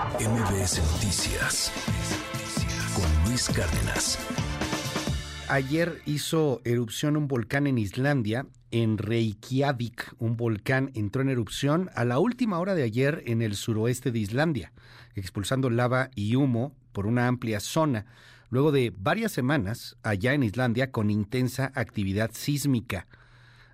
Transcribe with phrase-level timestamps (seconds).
[0.00, 1.70] MBS Noticias
[2.94, 4.18] con Luis Cárdenas.
[5.50, 10.14] Ayer hizo erupción un volcán en Islandia, en Reykjavik.
[10.18, 14.20] Un volcán entró en erupción a la última hora de ayer en el suroeste de
[14.20, 14.72] Islandia,
[15.16, 18.06] expulsando lava y humo por una amplia zona,
[18.48, 23.06] luego de varias semanas allá en Islandia con intensa actividad sísmica.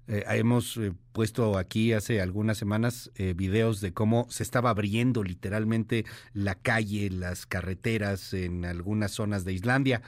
[0.09, 5.25] Eh, hemos eh, puesto aquí hace algunas semanas eh, videos de cómo se estaba abriendo
[5.25, 10.02] literalmente la calle, las carreteras en algunas zonas de Islandia.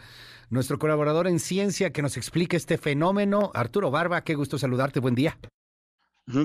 [0.51, 5.17] Nuestro colaborador en ciencia que nos explique este fenómeno, Arturo Barba, qué gusto saludarte, buen
[5.17, 5.39] día.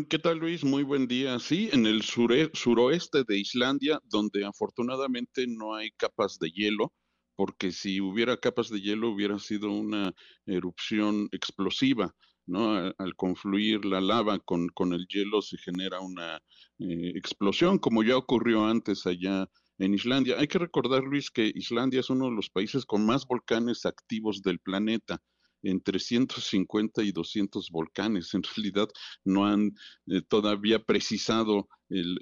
[0.09, 0.63] ¿Qué tal Luis?
[0.63, 1.37] Muy buen día.
[1.39, 6.93] Sí, en el suroeste de Islandia, donde afortunadamente no hay capas de hielo,
[7.35, 10.13] porque si hubiera capas de hielo hubiera sido una
[10.45, 12.15] erupción explosiva.
[12.45, 12.75] ¿No?
[12.75, 16.37] Al, confluir la lava con, con, el hielo se genera una
[16.79, 20.37] eh, explosión, como ya ocurrió antes allá en Islandia.
[20.39, 24.41] Hay que recordar, Luis, que Islandia es uno de los países con más volcanes activos
[24.41, 25.21] del planeta
[25.65, 28.33] entre 150 y 200 volcanes.
[28.33, 28.89] En realidad
[29.23, 29.71] no han
[30.07, 32.17] eh, todavía precisado el,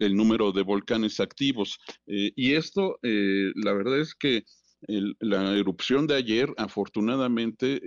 [0.00, 1.78] el, número de volcanes activos.
[2.06, 4.44] Eh, y esto, la verdad es que
[4.88, 7.80] la erupción de ayer, afortunadamente,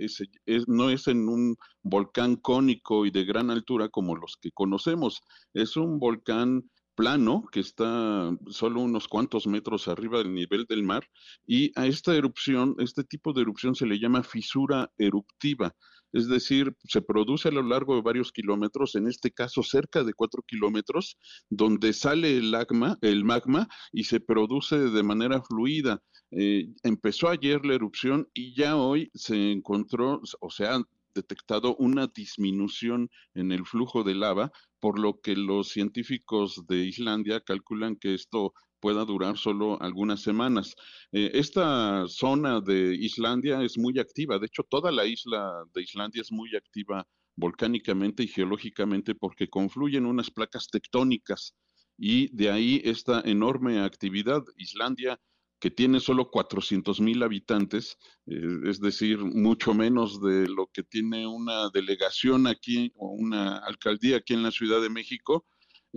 [0.66, 5.20] no es en un volcán cónico y de gran altura como los que conocemos.
[5.54, 11.08] Es un volcán plano que está solo unos cuantos metros arriba del nivel del mar
[11.46, 15.74] y a esta erupción, este tipo de erupción se le llama fisura eruptiva
[16.16, 20.14] es decir, se produce a lo largo de varios kilómetros, en este caso cerca de
[20.14, 21.18] cuatro kilómetros,
[21.50, 26.02] donde sale el magma, el magma y se produce de manera fluida.
[26.30, 30.80] Eh, empezó ayer la erupción y ya hoy se encontró, o sea,
[31.16, 37.40] detectado una disminución en el flujo de lava, por lo que los científicos de Islandia
[37.40, 40.74] calculan que esto pueda durar solo algunas semanas.
[41.10, 46.22] Eh, esta zona de Islandia es muy activa, de hecho toda la isla de Islandia
[46.22, 47.04] es muy activa
[47.36, 51.54] volcánicamente y geológicamente porque confluyen unas placas tectónicas
[51.98, 54.42] y de ahí esta enorme actividad.
[54.56, 55.18] Islandia
[55.58, 57.96] que tiene solo 400 mil habitantes,
[58.26, 64.18] eh, es decir, mucho menos de lo que tiene una delegación aquí o una alcaldía
[64.18, 65.46] aquí en la Ciudad de México,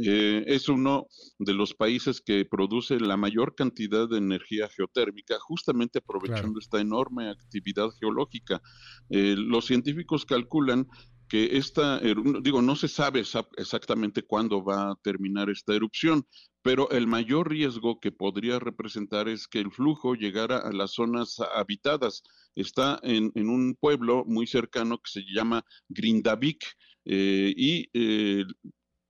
[0.01, 1.07] eh, es uno
[1.39, 7.29] de los países que produce la mayor cantidad de energía geotérmica, justamente aprovechando esta enorme
[7.29, 8.61] actividad geológica.
[9.09, 10.87] Eh, los científicos calculan
[11.29, 12.01] que esta,
[12.41, 13.23] digo, no se sabe
[13.57, 16.25] exactamente cuándo va a terminar esta erupción,
[16.61, 21.37] pero el mayor riesgo que podría representar es que el flujo llegara a las zonas
[21.55, 22.23] habitadas.
[22.55, 26.65] Está en, un pueblo muy cercano que se llama Grindavik
[27.05, 27.89] eh, y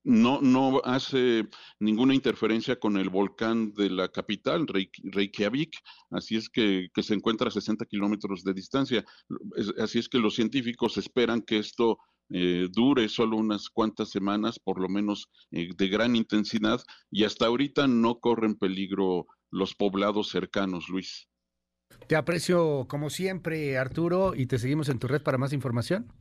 [0.04, 1.48] no, no hace
[1.80, 5.78] ninguna interferencia con el volcán de la capital, Reykjavik,
[6.10, 9.06] así es que, se encuentra a 60 kilómetros de distancia.
[9.78, 14.80] así es que los científicos esperan que esto eh, dure solo unas cuantas semanas, por
[14.80, 20.90] lo menos eh, de gran intensidad, y hasta ahorita no corren peligro los poblados cercanos,
[20.90, 21.28] Luis.
[22.08, 26.12] Te aprecio como siempre, Arturo, y te seguimos en tu red para más información.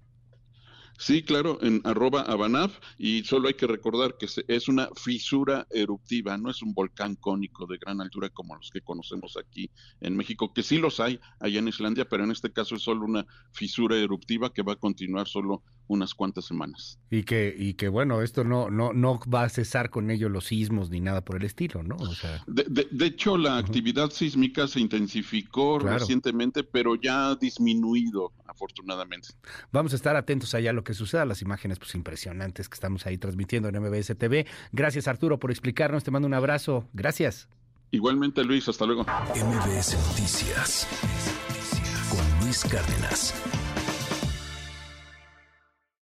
[0.98, 6.36] Sí, claro, en arroba Abanaf y solo hay que recordar que es una fisura eruptiva,
[6.36, 9.70] no es un volcán cónico de gran altura como los que conocemos aquí
[10.00, 13.04] en México, que sí los hay allá en Islandia, pero en este caso es solo
[13.04, 16.98] una fisura eruptiva que va a continuar solo unas cuantas semanas.
[17.10, 20.46] Y que, y que bueno, esto no, no, no va a cesar con ello los
[20.46, 21.96] sismos ni nada por el estilo, ¿no?
[21.96, 22.44] O sea...
[22.46, 29.28] de, hecho, la actividad sísmica se intensificó recientemente, pero ya ha disminuido, afortunadamente.
[29.70, 33.06] Vamos a estar atentos allá a lo que suceda, las imágenes pues impresionantes que estamos
[33.06, 34.46] ahí transmitiendo en MBS TV.
[34.72, 36.02] Gracias, Arturo, por explicarnos.
[36.02, 36.88] Te mando un abrazo.
[36.92, 37.48] Gracias.
[37.90, 38.68] Igualmente, Luis.
[38.68, 39.02] Hasta luego.
[39.04, 40.86] MBS Noticias
[42.10, 43.34] con Luis Cárdenas.